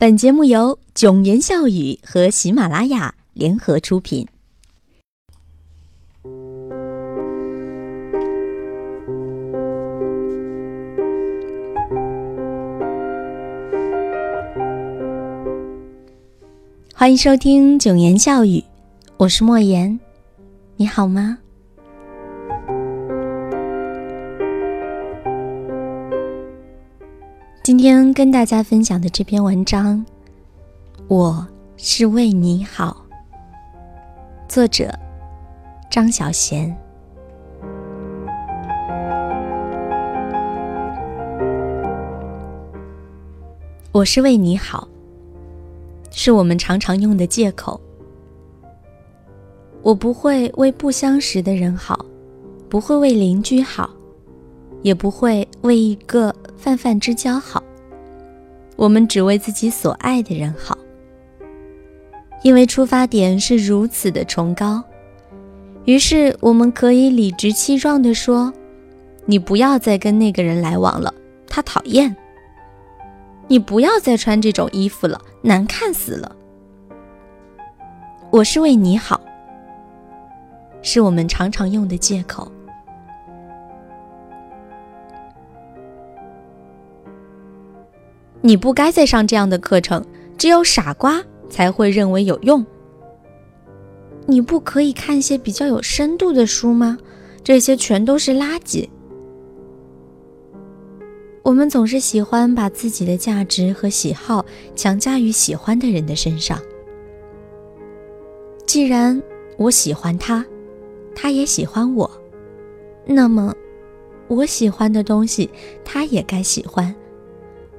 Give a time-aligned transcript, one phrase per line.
[0.00, 4.24] 本节目由囧言笑语和喜马拉雅联合出品。
[16.94, 18.62] 欢迎收听囧言笑语，
[19.16, 19.98] 我是莫言，
[20.76, 21.38] 你好吗？
[27.68, 30.02] 今天跟大家分享的这篇文章，
[31.06, 31.46] 我
[31.76, 33.04] 是为你好。
[34.48, 34.90] 作者
[35.90, 36.74] 张小娴。
[43.92, 44.88] 我是为你好，
[46.10, 47.78] 是我们常常用的借口。
[49.82, 52.02] 我不会为不相识的人好，
[52.66, 53.90] 不会为邻居好，
[54.80, 56.34] 也不会为一个。
[56.58, 57.62] 泛泛之交好，
[58.74, 60.76] 我们只为自己所爱的人好，
[62.42, 64.82] 因为出发点是如此的崇高，
[65.84, 68.52] 于是我们可以理直气壮地说
[69.24, 71.14] ：“你不要再跟那个人来往了，
[71.46, 72.12] 他讨厌；
[73.46, 76.34] 你不要再穿这种衣服了，难看死了。”
[78.30, 79.20] 我是为你好，
[80.82, 82.50] 是我们常常用的借口。
[88.48, 90.02] 你不该再上这样的课程，
[90.38, 92.64] 只有傻瓜才会认为有用。
[94.24, 96.96] 你不可以看一些比较有深度的书吗？
[97.44, 98.88] 这些全都是垃圾。
[101.42, 104.42] 我们总是喜欢把自己的价值和喜好
[104.74, 106.58] 强加于喜欢的人的身上。
[108.64, 109.22] 既然
[109.58, 110.42] 我喜欢他，
[111.14, 112.10] 他也喜欢我，
[113.04, 113.54] 那么
[114.26, 115.50] 我喜欢的东西，
[115.84, 116.94] 他也该喜欢。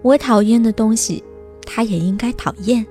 [0.01, 1.23] 我讨厌的东西，
[1.65, 2.85] 他也应该讨厌。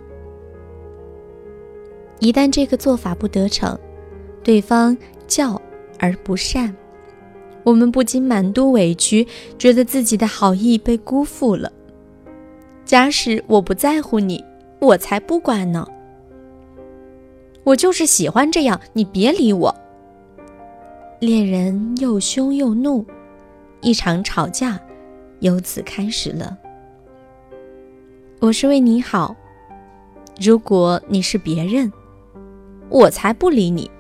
[2.20, 3.78] 一旦这个做法不得逞，
[4.42, 5.60] 对方叫
[5.98, 6.74] 而不善，
[7.64, 9.26] 我们不禁满肚委屈，
[9.58, 11.72] 觉得自己的好意被辜负了。
[12.84, 14.44] 假使我不在乎你，
[14.80, 15.86] 我才不管呢。
[17.64, 19.74] 我就是喜欢这样，你别理我。
[21.20, 23.04] 恋人又凶又怒，
[23.80, 24.80] 一场吵架
[25.40, 26.56] 由此开始了。
[28.40, 29.34] 我是为你好，
[30.40, 31.92] 如果你是别人，
[32.88, 33.90] 我才不理你。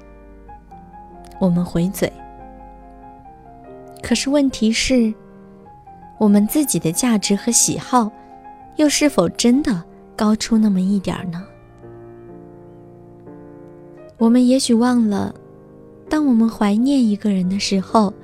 [1.40, 2.12] 我们回嘴，
[4.00, 5.12] 可是问题是，
[6.18, 8.08] 我们自己的价值和喜好，
[8.76, 9.82] 又是否真的
[10.14, 11.44] 高出那么一点儿呢？
[14.18, 15.34] 我们也许忘了，
[16.08, 18.14] 当我们怀念一个人的时候，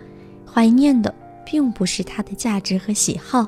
[0.47, 1.13] 怀念的
[1.45, 3.45] 并不是他的价值和喜好，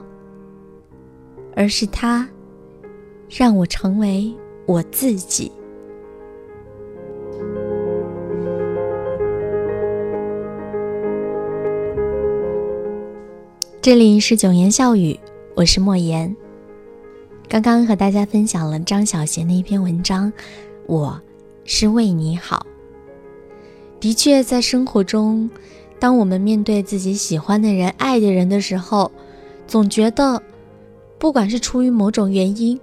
[1.54, 2.28] 而是他。
[3.28, 4.32] 让我成为
[4.66, 5.50] 我自己。
[13.82, 15.18] 这里是九言笑语，
[15.56, 16.34] 我是莫言。
[17.48, 20.32] 刚刚和大家分享了张小娴的一篇文章，
[20.86, 21.20] 我
[21.64, 22.64] 是为你好。
[23.98, 25.50] 的确，在生活中，
[25.98, 29.10] 当我们面对自己喜欢的人、爱的人的时候，
[29.66, 30.40] 总觉得，
[31.18, 32.78] 不管是出于某种原因。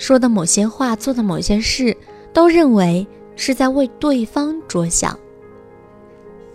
[0.00, 1.94] 说的某些话，做的某些事，
[2.32, 3.06] 都认为
[3.36, 5.16] 是在为对方着想。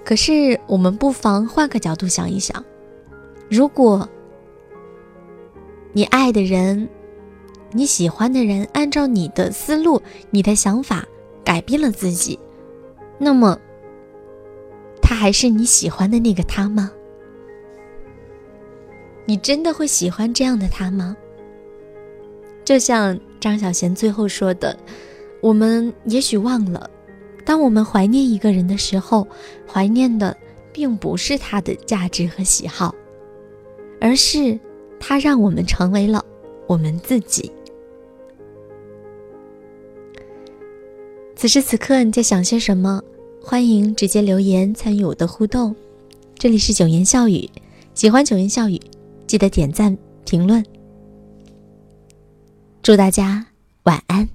[0.04, 2.66] 可是，我们不妨换个角度想一想：
[3.48, 4.10] 如果
[5.94, 6.90] 你爱的人、
[7.72, 10.02] 你喜欢的人，按照你的思路、
[10.32, 11.06] 你的想法
[11.44, 12.40] 改变了自己，
[13.20, 13.60] 那么，
[15.04, 16.92] 他还是你喜欢的那个他吗？
[19.26, 21.16] 你真的会喜欢这样的他吗？
[22.64, 24.76] 就像张小娴最后说的
[25.40, 26.90] ：“我们也许忘了，
[27.46, 29.28] 当我们怀念一个人的时候，
[29.72, 30.36] 怀念的
[30.74, 32.96] 并不是他的价值和喜好，
[34.02, 34.60] 而是
[35.00, 36.26] 他让我们成为了
[36.66, 37.52] 我们自己。”
[41.38, 43.00] 此时此刻你在想些什么？
[43.44, 45.76] 欢迎直接留言参与我的互动。
[46.34, 47.48] 这里是九言笑语，
[47.94, 48.82] 喜欢九言笑语，
[49.28, 50.66] 记得点赞评论。
[52.86, 53.44] 祝大家
[53.82, 54.35] 晚安。